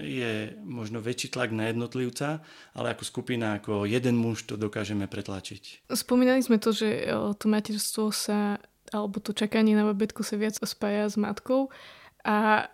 [0.00, 2.40] je možno väčší tlak na jednotlivca,
[2.72, 5.84] ale ako skupina, ako jeden muž to dokážeme pretlačiť.
[5.92, 8.56] Spomínali sme to, že to materstvo sa,
[8.88, 11.68] alebo to čakanie na babetko sa viac spája s matkou
[12.24, 12.72] a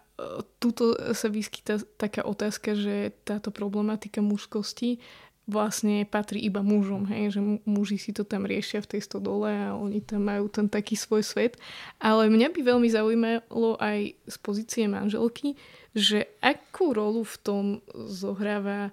[0.63, 5.03] tuto sa vyskyta taká otázka, že táto problematika mužskosti
[5.45, 7.37] vlastne patrí iba mužom, hej?
[7.37, 10.97] že muži si to tam riešia v tej stodole a oni tam majú ten taký
[10.97, 11.61] svoj svet.
[12.01, 15.61] Ale mňa by veľmi zaujímalo aj z pozície manželky,
[15.93, 17.65] že akú rolu v tom
[18.09, 18.89] zohráva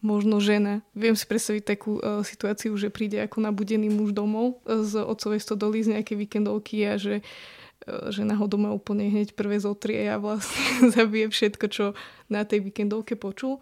[0.00, 0.80] možno žena.
[0.96, 5.84] Viem si predstaviť takú uh, situáciu, že príde ako nabudený muž domov z otcovej stodoly
[5.84, 10.90] z nejakej víkendovky a že E, že ho doma úplne hneď prvé zotrie a vlastne
[10.96, 11.84] zabije všetko, čo
[12.28, 13.60] na tej víkendovke počul.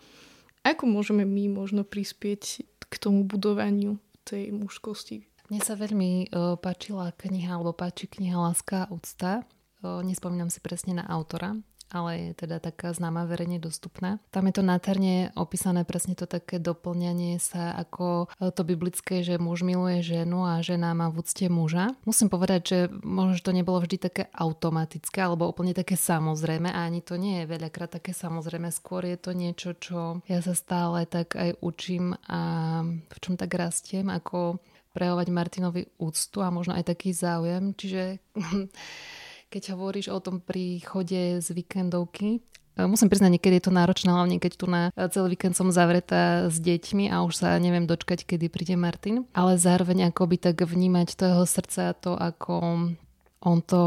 [0.67, 5.25] Ako môžeme my možno prispieť k tomu budovaniu tej mužskosti?
[5.49, 9.49] Mne sa veľmi uh, páčila kniha, alebo páči kniha Láska a úcta.
[9.81, 11.57] Uh, nespomínam si presne na autora,
[11.93, 14.21] ale je teda taká známa verejne dostupná.
[14.31, 19.65] Tam je to nádherne opísané presne to také doplňanie sa ako to biblické, že muž
[19.65, 21.97] miluje ženu a žena má v úcte muža.
[22.05, 27.01] Musím povedať, že možno to nebolo vždy také automatické alebo úplne také samozrejme a ani
[27.01, 28.69] to nie je veľakrát také samozrejme.
[28.69, 32.41] Skôr je to niečo, čo ja sa stále tak aj učím a
[32.85, 34.61] v čom tak rastiem, ako
[34.93, 37.73] prejavovať Martinovi úctu a možno aj taký záujem.
[37.77, 38.19] Čiže
[39.49, 42.41] keď hovoríš o tom príchode z víkendovky,
[42.77, 46.47] e, Musím priznať, niekedy je to náročné, hlavne keď tu na celý víkend som zavretá
[46.53, 49.27] s deťmi a už sa neviem dočkať, kedy príde Martin.
[49.35, 52.55] Ale zároveň akoby tak vnímať to jeho srdce a to, ako
[53.43, 53.83] on to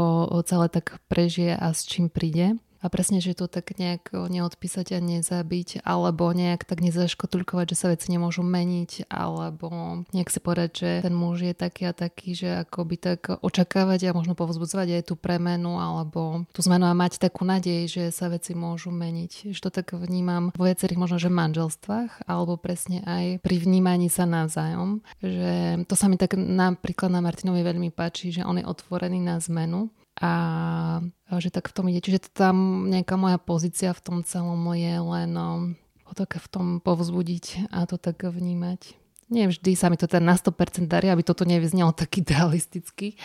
[0.48, 5.00] celé tak prežije a s čím príde a presne, že to tak nejak neodpísať a
[5.00, 10.90] nezabiť, alebo nejak tak nezaškotulkovať, že sa veci nemôžu meniť, alebo nejak si povedať, že
[11.06, 15.14] ten muž je taký a taký, že akoby tak očakávať a možno povzbudzovať aj tú
[15.14, 19.54] premenu, alebo tú zmenu a mať takú nádej, že sa veci môžu meniť.
[19.54, 24.26] Že to tak vnímam vo viacerých možno, že manželstvách, alebo presne aj pri vnímaní sa
[24.26, 29.22] navzájom, že to sa mi tak napríklad na Martinovi veľmi páči, že on je otvorený
[29.22, 31.98] na zmenu a že tak v tom ide.
[31.98, 35.74] Čiže tam nejaká moja pozícia v tom celom je len no,
[36.06, 38.94] ho tak v tom povzbudiť a to tak vnímať.
[39.32, 43.18] Nie vždy sa mi to teda na 100% darí, aby toto nevyznelo tak idealisticky,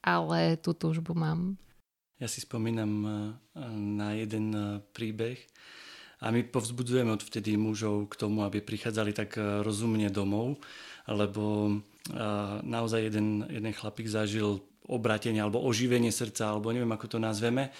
[0.00, 1.60] ale tú túžbu mám.
[2.16, 3.12] Ja si spomínam eh,
[3.76, 5.40] na jeden eh, príbeh
[6.20, 10.60] a my povzbudzujeme odvtedy mužov k tomu, aby prichádzali tak eh, rozumne domov,
[11.04, 11.76] lebo
[12.64, 17.70] naozaj jeden, jeden chlapík zažil obratenie alebo oživenie srdca, alebo neviem, ako to nazveme,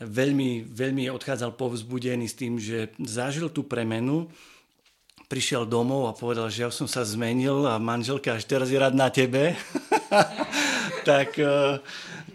[0.00, 4.26] veľmi, veľmi odchádzal povzbudený s tým, že zažil tú premenu,
[5.30, 8.92] prišiel domov a povedal, že ja som sa zmenil a manželka až teraz je rád
[8.92, 9.56] na tebe.
[11.08, 11.80] tak, eh,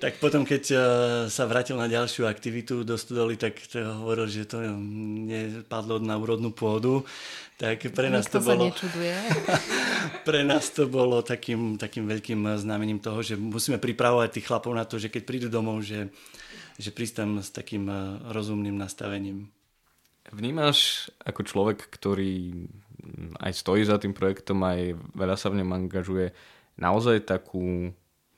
[0.02, 0.80] tak potom, keď eh,
[1.30, 4.60] sa vrátil na ďalšiu aktivitu do Studoli, tak hovoril, že to
[5.30, 7.06] nepadlo na úrodnú pôdu.
[7.60, 8.72] Tak pre nás to bolo...
[10.28, 14.88] pre nás to bolo takým, takým veľkým znamením toho, že musíme pripravovať tých chlapov na
[14.88, 16.08] to, že keď prídu domov, že,
[16.80, 18.00] že prístam s takým eh,
[18.32, 19.52] rozumným nastavením.
[20.32, 22.64] Vnímaš ako človek, ktorý
[23.44, 26.32] aj stojí za tým projektom, aj veľa sa v ňom angažuje,
[26.80, 27.92] naozaj takú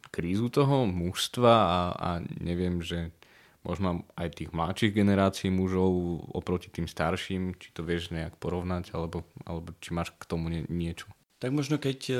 [0.10, 2.10] krízu toho mužstva a, a
[2.42, 3.14] neviem, že
[3.62, 9.22] možno aj tých mladších generácií mužov oproti tým starším, či to vieš nejak porovnať, alebo,
[9.46, 11.10] alebo či máš k tomu nie, niečo?
[11.42, 12.18] Tak možno keď uh,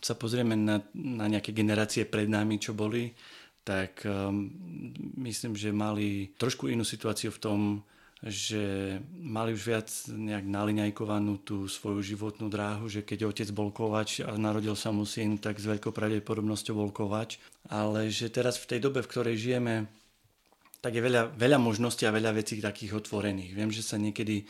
[0.00, 3.12] sa pozrieme na, na nejaké generácie pred nami, čo boli,
[3.64, 4.48] tak um,
[5.20, 7.60] myslím, že mali trošku inú situáciu v tom,
[8.24, 14.24] že mali už viac nejak naliňajkovanú tú svoju životnú dráhu, že keď otec bol kovač
[14.24, 17.36] a narodil sa mu syn, tak s veľkou pravdepodobnosťou bol kovač.
[17.68, 19.88] Ale že teraz v tej dobe, v ktorej žijeme,
[20.84, 23.56] tak je veľa, veľa možností a veľa vecí takých otvorených.
[23.56, 24.44] Viem, že sa niekedy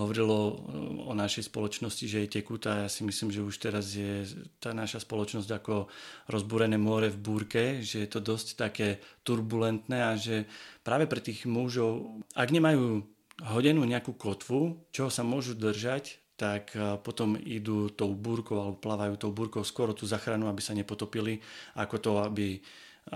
[0.00, 0.60] hovorilo
[1.04, 2.84] o našej spoločnosti, že je tekutá.
[2.84, 4.24] Ja si myslím, že už teraz je
[4.56, 5.88] tá naša spoločnosť ako
[6.32, 10.48] rozbúrené more v búrke, že je to dosť také turbulentné a že
[10.80, 13.04] práve pre tých mužov, ak nemajú
[13.44, 19.32] hodenú nejakú kotvu, čoho sa môžu držať, tak potom idú tou búrkou alebo plávajú tou
[19.32, 21.40] búrkou skoro tú zachranu, aby sa nepotopili,
[21.80, 22.60] ako to, aby,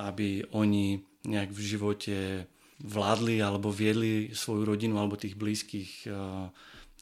[0.01, 2.17] aby oni nejak v živote
[2.81, 6.15] vládli alebo viedli svoju rodinu alebo tých blízkych eh,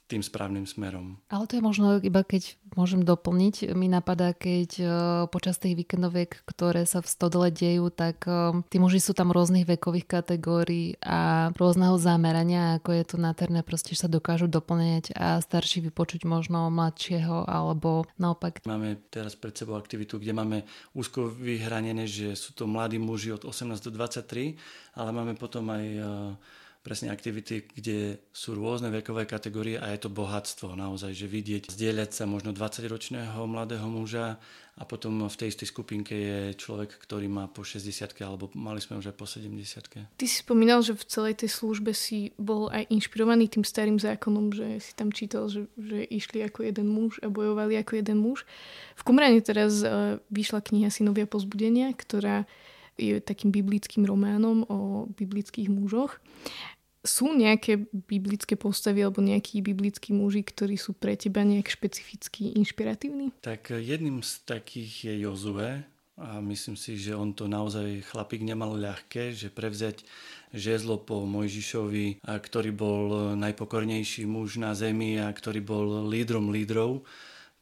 [0.09, 1.21] tým správnym smerom.
[1.29, 3.77] Ale to je možno iba keď môžem doplniť.
[3.77, 4.90] Mi napadá, keď uh,
[5.29, 9.68] počas tých víkendoviek, ktoré sa v stodole dejú, tak uh, tí muži sú tam rôznych
[9.68, 15.85] vekových kategórií a rôzneho zamerania, ako je to naterné, proste sa dokážu doplňať a starší
[15.92, 18.64] vypočuť možno mladšieho alebo naopak.
[18.64, 20.59] Máme teraz pred sebou aktivitu, kde máme
[20.97, 24.57] úzko vyhranené, že sú to mladí muži od 18 do 23,
[24.97, 26.07] ale máme potom aj uh,
[26.83, 32.11] presne aktivity, kde sú rôzne vekové kategórie a je to bohatstvo naozaj, že vidieť, zdieľať
[32.14, 34.38] sa možno 20-ročného mladého muža
[34.79, 39.03] a potom v tej istej skupinke je človek, ktorý má po 60 alebo mali sme
[39.03, 42.87] už aj po 70 Ty si spomínal, že v celej tej službe si bol aj
[42.87, 47.27] inšpirovaný tým starým zákonom, že si tam čítal, že, že išli ako jeden muž a
[47.27, 48.47] bojovali ako jeden muž.
[48.95, 52.47] V Kumrane teraz uh, vyšla kniha Synovia pozbudenia, ktorá
[52.98, 56.18] je takým biblickým románom o biblických mužoch
[57.06, 63.32] sú nejaké biblické postavy alebo nejakí biblickí muži, ktorí sú pre teba nejak špecificky inšpiratívni?
[63.40, 65.87] Tak jedným z takých je Jozue
[66.18, 70.02] a myslím si, že on to naozaj chlapík nemal ľahké, že prevziať
[70.50, 77.06] žezlo po Mojžišovi, ktorý bol najpokornejší muž na zemi a ktorý bol lídrom lídrov,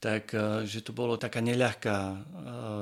[0.06, 0.30] tak
[0.62, 1.98] že to bolo taká neľahká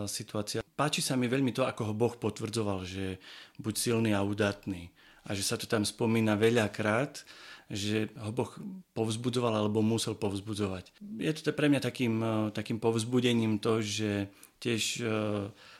[0.04, 0.60] situácia.
[0.60, 3.16] Páči sa mi veľmi to, ako ho Boh potvrdzoval, že
[3.56, 4.92] buď silný a udatný
[5.24, 7.24] a že sa to tam spomína veľakrát,
[7.72, 8.52] že ho Boh
[8.92, 10.92] povzbudzoval alebo musel povzbudzovať.
[11.16, 12.20] Je to pre mňa takým,
[12.52, 14.28] takým povzbudením to, že
[14.60, 15.00] tiež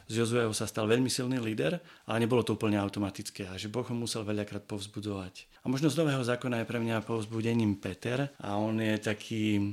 [0.08, 3.84] z Jozueho sa stal veľmi silný líder, ale nebolo to úplne automatické a že Boh
[3.84, 5.54] ho musel veľakrát povzbudzovať.
[5.64, 9.72] A možno z Nového zákona je pre mňa povzbudením Peter a on je taký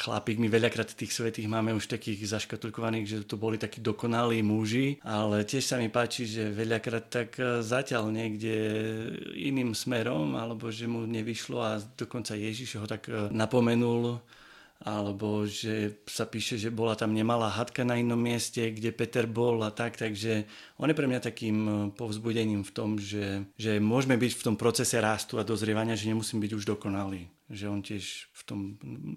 [0.00, 4.96] chlapík, my veľakrát tých svetých máme už takých zaškatulkovaných, že to boli takí dokonalí muži,
[5.04, 8.56] ale tiež sa mi páči, že veľakrát tak e, zatiaľ niekde
[9.36, 14.24] iným smerom, alebo že mu nevyšlo a dokonca Ježiš ho tak e, napomenul
[14.78, 19.58] alebo že sa píše, že bola tam nemalá hadka na inom mieste, kde Peter bol
[19.66, 20.46] a tak, takže
[20.78, 24.54] on je pre mňa takým e, povzbudením v tom, že, že môžeme byť v tom
[24.54, 28.60] procese rastu a dozrievania, že nemusím byť už dokonalý že on tiež v tom,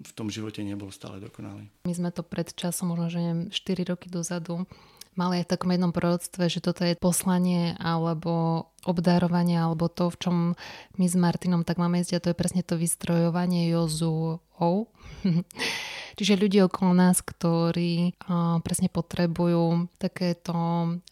[0.00, 1.68] v tom živote nebol stále dokonalý.
[1.84, 3.20] My sme to pred časom, možno že
[3.52, 4.64] 4 roky dozadu,
[5.14, 10.16] mali aj v takom jednom proroctve, že toto je poslanie alebo obdarovanie, alebo to, v
[10.18, 10.36] čom
[10.98, 14.90] my s Martinom tak máme ísť, a to je presne to vystrojovanie Jozuou.
[16.18, 18.18] Čiže ľudí okolo nás, ktorí
[18.62, 20.54] presne potrebujú takéto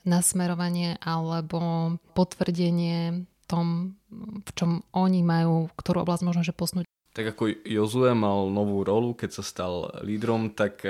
[0.04, 3.98] nasmerovanie alebo potvrdenie tom,
[4.46, 6.86] v čom oni majú, ktorú oblasť možno, že posnúť.
[7.10, 10.86] Tak ako Jozue mal novú rolu, keď sa stal lídrom, tak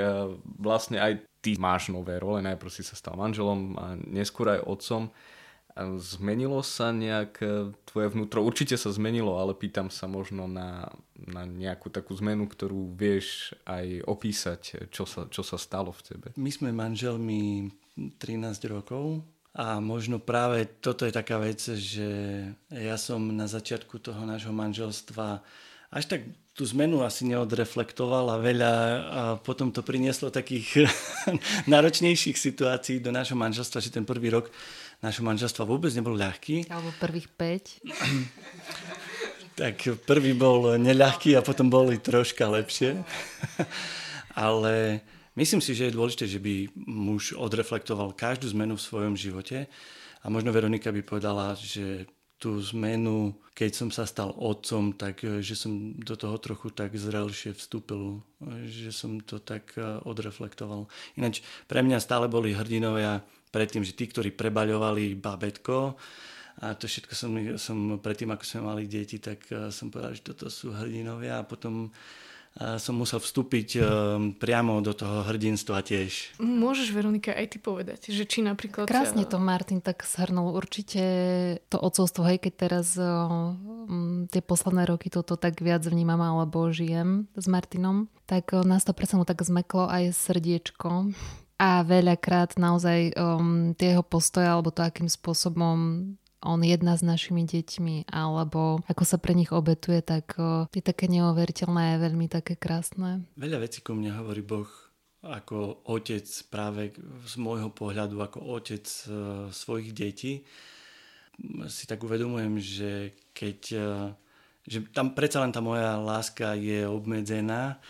[0.61, 5.09] vlastne aj ty máš nové role, najprv si sa stal manželom a neskôr aj otcom.
[5.97, 8.43] Zmenilo sa nejak e, tvoje vnútro?
[8.43, 14.03] Určite sa zmenilo, ale pýtam sa možno na, na nejakú takú zmenu, ktorú vieš aj
[14.03, 16.27] opísať, čo sa, čo sa stalo v tebe.
[16.35, 22.07] My sme manželmi 13 rokov a možno práve toto je taká vec, že
[22.71, 25.43] ja som na začiatku toho nášho manželstva
[25.91, 26.21] až tak
[26.55, 30.87] tú zmenu asi neodreflektoval a veľa a potom to prinieslo takých
[31.71, 34.51] náročnejších situácií do nášho manželstva, že ten prvý rok
[35.03, 36.71] nášho manželstva vôbec nebol ľahký.
[36.71, 37.83] Alebo prvých 5.
[39.61, 39.75] tak
[40.07, 43.03] prvý bol neľahký a potom boli troška lepšie.
[44.35, 45.03] Ale
[45.35, 49.67] myslím si, že je dôležité, že by muž odreflektoval každú zmenu v svojom živote.
[50.21, 52.07] A možno Veronika by povedala, že
[52.41, 56.97] tú zmenu, keď som sa stal otcom, tak e, že som do toho trochu tak
[56.97, 60.89] zrelšie vstúpil, e, že som to tak e, odreflektoval.
[61.21, 63.21] Ináč pre mňa stále boli hrdinovia
[63.53, 65.93] predtým, že tí, ktorí prebaľovali babetko,
[66.61, 70.51] a to všetko som, som predtým, ako sme mali deti, tak som povedal, že toto
[70.51, 71.89] sú hrdinovia a potom
[72.59, 73.85] som musel vstúpiť ehm,
[74.35, 76.35] priamo do toho hrdinstva tiež.
[76.35, 78.91] Môžeš, Veronika, aj ty povedať, že či napríklad...
[78.91, 80.51] Krásne to Martin tak shrnul.
[80.59, 81.03] Určite
[81.71, 87.31] to ocovstvo, hej, keď teraz um, tie posledné roky toto tak viac vnímam alebo žijem
[87.39, 91.15] s Martinom, tak nás to presne tak zmeklo aj srdiečko.
[91.61, 95.77] A veľakrát naozaj um, tie jeho postoje alebo to, akým spôsobom
[96.41, 100.35] on jedna s našimi deťmi, alebo ako sa pre nich obetuje, tak
[100.73, 103.25] je také neuveriteľné a veľmi také krásne.
[103.37, 104.69] Veľa vecí ku mne hovorí Boh
[105.21, 106.97] ako otec práve
[107.29, 109.05] z môjho pohľadu, ako otec e,
[109.53, 110.41] svojich detí.
[111.69, 113.85] Si tak uvedomujem, že keď e,
[114.61, 117.81] že tam predsa len tá moja láska je obmedzená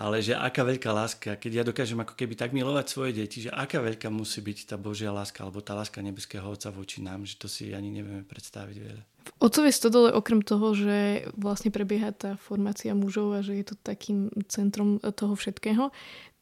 [0.00, 3.52] ale že aká veľká láska, keď ja dokážem ako keby tak milovať svoje deti, že
[3.52, 7.36] aká veľká musí byť tá Božia láska alebo tá láska nebeského Otca voči nám, že
[7.36, 9.02] to si ani nevieme predstaviť veľa.
[9.20, 13.76] V Otcovej stodole okrem toho, že vlastne prebieha tá formácia mužov a že je to
[13.76, 15.92] takým centrom toho všetkého,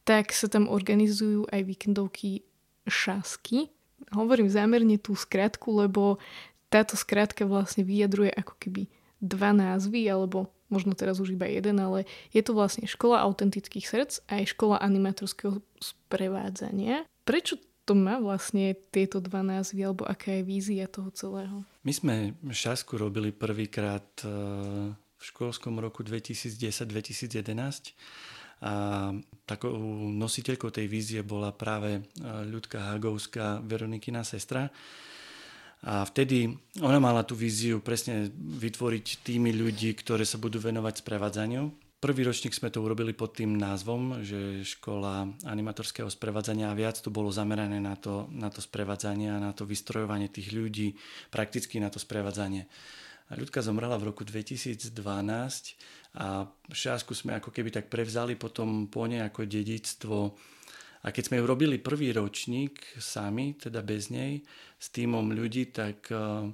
[0.06, 2.46] tak sa tam organizujú aj víkendovky
[2.86, 3.74] šasky.
[4.14, 6.22] Hovorím zámerne tú skratku, lebo
[6.70, 8.86] táto skratka vlastne vyjadruje ako keby
[9.18, 14.12] dva názvy alebo možno teraz už iba jeden, ale je to vlastne škola autentických srdc
[14.28, 17.04] a aj škola animatorského sprevádzania.
[17.24, 21.64] Prečo to má vlastne tieto dva názvy, alebo aká je vízia toho celého?
[21.88, 24.28] My sme šasku robili prvýkrát e,
[24.92, 27.96] v školskom roku 2010-2011
[28.58, 28.72] a
[29.48, 29.72] takou
[30.12, 32.00] nositeľkou tej vízie bola práve e,
[32.44, 34.68] Ľudka Hagovská, Veronikina sestra,
[35.86, 41.70] a vtedy ona mala tú víziu presne vytvoriť tými ľudí, ktoré sa budú venovať sprevádzaniu.
[41.98, 47.10] Prvý ročník sme to urobili pod tým názvom, že škola animatorského sprevádzania a viac to
[47.10, 50.94] bolo zamerané na to, na to sprevádzanie a na to vystrojovanie tých ľudí,
[51.30, 52.70] prakticky na to sprevádzanie.
[53.28, 54.94] A ľudka zomrela v roku 2012
[56.22, 60.38] a šásku sme ako keby tak prevzali potom po nej ako dedictvo
[61.02, 64.42] a keď sme ju robili prvý ročník sami, teda bez nej,
[64.78, 66.50] s týmom ľudí, tak e,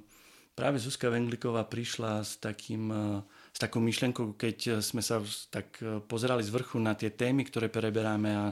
[0.53, 3.03] práve Zuzka Vengliková prišla s, takým, e,
[3.49, 5.17] s takou myšlenkou, keď sme sa
[5.49, 8.45] tak e, pozerali z vrchu na tie témy, ktoré preberáme a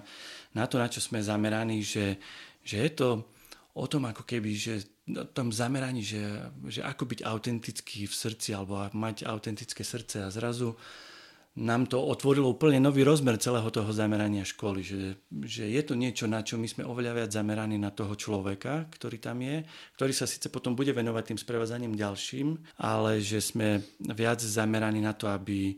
[0.57, 2.17] na to, na čo sme zameraní, že,
[2.65, 3.09] že je to
[3.73, 6.21] o tom ako keby, že o tom zameraní, že,
[6.69, 10.73] že ako byť autentický v srdci alebo mať autentické srdce a zrazu
[11.53, 16.25] nám to otvorilo úplne nový rozmer celého toho zamerania školy, že, že je to niečo,
[16.25, 19.61] na čo my sme oveľa viac zameraní na toho človeka, ktorý tam je,
[19.93, 25.13] ktorý sa síce potom bude venovať tým sprevádzaním ďalším, ale že sme viac zameraní na
[25.13, 25.77] to, aby,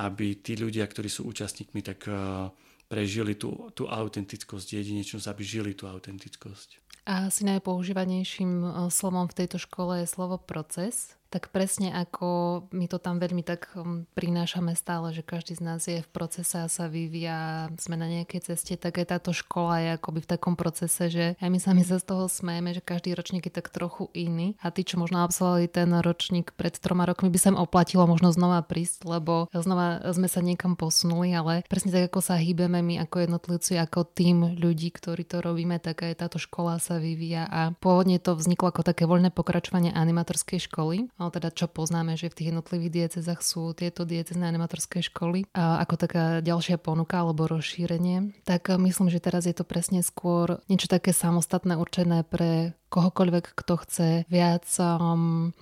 [0.00, 2.48] aby tí ľudia, ktorí sú účastníkmi, tak uh,
[2.88, 6.80] prežili tú, tú autentickosť, jedinečnosť, aby žili tú autentickosť.
[7.04, 12.90] A asi najpoužívanejším uh, slovom v tejto škole je slovo proces tak presne ako my
[12.90, 16.66] to tam veľmi tak um, prinášame stále, že každý z nás je v procese a
[16.66, 21.06] sa vyvíja, sme na nejakej ceste, tak aj táto škola je akoby v takom procese,
[21.06, 24.58] že aj my sami sa z toho smejeme, že každý ročník je tak trochu iný.
[24.58, 28.34] A tí, čo možno absolvovali ten ročník pred troma rokmi, by sa im oplatilo možno
[28.34, 33.06] znova prísť, lebo znova sme sa niekam posunuli, ale presne tak, ako sa hýbeme my
[33.06, 37.70] ako jednotlivci, ako tým ľudí, ktorí to robíme, tak aj táto škola sa vyvíja a
[37.78, 42.36] pôvodne to vzniklo ako také voľné pokračovanie animatorskej školy ale teda čo poznáme, že v
[42.40, 48.40] tých jednotlivých diecezach sú tieto diecezné animatorské školy a ako taká ďalšia ponuka alebo rozšírenie,
[48.48, 53.74] tak myslím, že teraz je to presne skôr niečo také samostatné určené pre kohokoľvek, kto
[53.84, 55.52] chce viac um,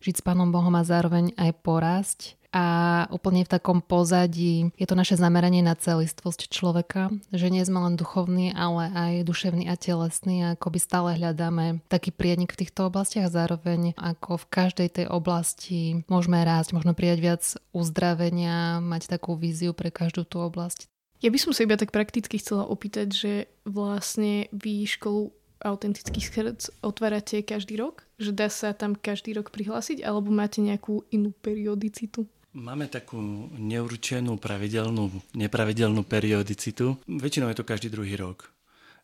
[0.00, 2.20] žiť s Pánom Bohom a zároveň aj porásť
[2.52, 2.64] a
[3.10, 7.94] úplne v takom pozadí je to naše zameranie na celistvosť človeka, že nie sme len
[7.98, 12.88] duchovní, ale aj duševný a telesný a ako by stále hľadáme taký prienik v týchto
[12.90, 17.42] oblastiach a zároveň ako v každej tej oblasti môžeme rásť, možno prijať viac
[17.74, 20.90] uzdravenia, mať takú víziu pre každú tú oblasť.
[21.24, 23.32] Ja by som sa iba tak prakticky chcela opýtať, že
[23.64, 25.32] vlastne vy školu
[25.64, 28.04] autentických srdc otvárate každý rok?
[28.20, 30.04] Že dá sa tam každý rok prihlásiť?
[30.04, 32.28] Alebo máte nejakú inú periodicitu?
[32.56, 33.20] Máme takú
[33.52, 36.96] neurčenú, pravidelnú, nepravidelnú periodicitu.
[37.04, 38.48] Väčšinou je to každý druhý rok.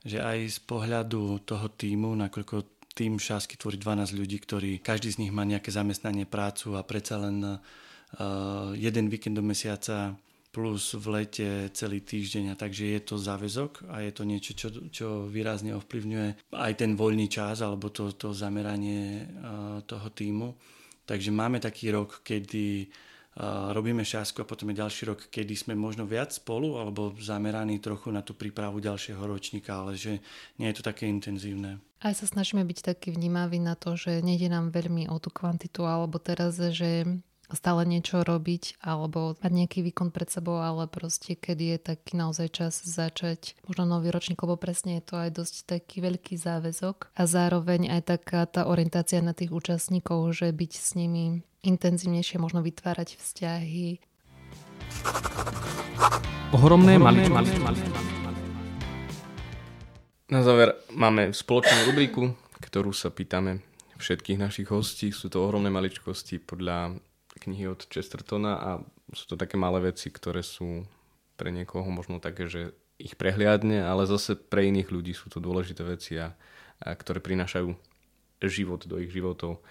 [0.09, 5.21] Že aj z pohľadu toho týmu, nakoľko tým šásky tvorí 12 ľudí, ktorí každý z
[5.21, 7.61] nich má nejaké zamestnanie, prácu a predsa len uh,
[8.73, 10.17] jeden víkend do mesiaca
[10.49, 14.69] plus v lete celý týždeň a takže je to záväzok a je to niečo, čo,
[14.89, 20.57] čo výrazne ovplyvňuje aj ten voľný čas alebo to, to zameranie uh, toho týmu.
[21.05, 22.89] Takže máme taký rok, kedy
[23.73, 28.13] robíme šásku a potom je ďalší rok, kedy sme možno viac spolu alebo zameraní trochu
[28.13, 30.21] na tú prípravu ďalšieho ročníka, ale že
[30.61, 31.81] nie je to také intenzívne.
[32.03, 35.87] Aj sa snažíme byť taký vnímaví na to, že nejde nám veľmi o tú kvantitu
[35.87, 37.07] alebo teraz, že
[37.53, 42.49] stále niečo robiť alebo mať nejaký výkon pred sebou, ale proste kedy je taký naozaj
[42.53, 47.23] čas začať možno nový ročník, lebo presne je to aj dosť taký veľký záväzok a
[47.29, 53.23] zároveň aj taká tá orientácia na tých účastníkov, že byť s nimi intenzívnejšie, možno vytvárať
[53.23, 54.03] vzťahy.
[56.53, 56.99] Ohromné.
[60.29, 63.63] Na záver máme spoločnú rubriku, ktorú sa pýtame
[64.03, 65.15] všetkých našich hostí.
[65.15, 66.99] Sú to ohromné maličkosti podľa
[67.39, 68.71] knihy od Chestertona a
[69.15, 70.83] sú to také malé veci, ktoré sú
[71.39, 75.83] pre niekoho možno také, že ich prehliadne, ale zase pre iných ľudí sú to dôležité
[75.87, 76.35] veci, a,
[76.83, 77.71] a ktoré prinášajú
[78.47, 79.63] život do ich životov.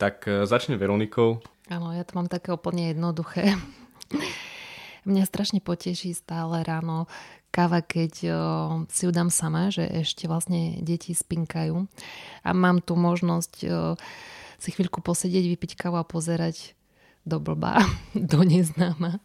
[0.00, 1.44] Tak e, začne Veronikou.
[1.68, 3.52] Áno, ja to mám také úplne jednoduché.
[5.08, 7.04] Mňa strašne poteší stále ráno
[7.52, 8.34] káva, keď o,
[8.88, 11.84] si ju dám sama, že ešte vlastne deti spinkajú
[12.46, 13.68] a mám tu možnosť o,
[14.56, 16.72] si chvíľku posedieť, vypiť kávu a pozerať
[17.28, 17.84] do blbá,
[18.16, 19.20] do neznáma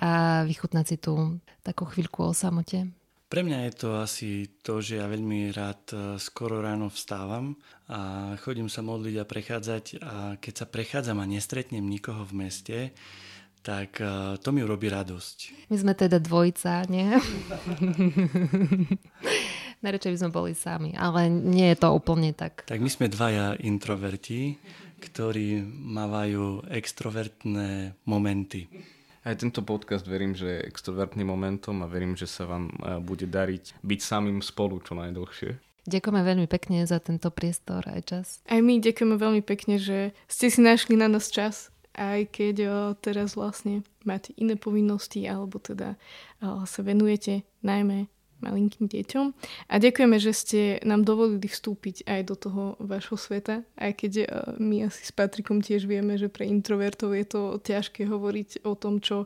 [0.00, 2.90] a vychutnať si tú takú chvíľku o samote.
[3.34, 7.58] Pre mňa je to asi to, že ja veľmi rád e, skoro ráno vstávam
[7.90, 12.94] a chodím sa modliť a prechádzať a keď sa prechádzam a nestretnem nikoho v meste,
[13.66, 15.66] tak e, to mi urobí radosť.
[15.66, 17.10] My sme teda dvojica, nie?
[19.82, 22.62] Najradšej by sme boli sami, ale nie je to úplne tak.
[22.70, 24.62] Tak my sme dvaja introverti,
[25.02, 28.93] ktorí mávajú extrovertné momenty.
[29.24, 33.24] Aj tento podcast verím, že je extrovertným momentom a verím, že sa vám e, bude
[33.24, 35.56] dariť byť samým spolu čo najdlhšie.
[35.88, 38.26] Ďakujeme veľmi pekne za tento priestor aj čas.
[38.44, 42.72] Aj my ďakujeme veľmi pekne, že ste si našli na nás čas, aj keď o,
[43.00, 45.96] teraz vlastne máte iné povinnosti alebo teda
[46.44, 48.12] o, sa venujete najmä
[48.44, 49.26] malinkým deťom.
[49.72, 54.26] A ďakujeme, že ste nám dovolili vstúpiť aj do toho vašho sveta, aj keď uh,
[54.60, 59.00] my asi s Patrikom tiež vieme, že pre introvertov je to ťažké hovoriť o tom,
[59.00, 59.24] čo,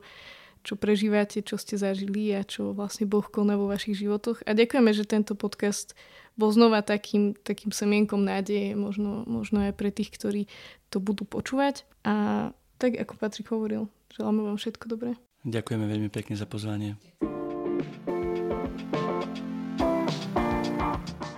[0.62, 4.46] čo prežívate, čo ste zažili a čo vlastne Boh koná vo vašich životoch.
[4.46, 5.98] A ďakujeme, že tento podcast
[6.38, 10.46] bol znova takým, takým semienkom nádeje, možno, možno aj pre tých, ktorí
[10.86, 11.82] to budú počúvať.
[12.06, 12.48] A
[12.78, 15.18] tak, ako Patrik hovoril, želáme vám všetko dobré.
[15.42, 16.94] Ďakujeme veľmi pekne za pozvanie.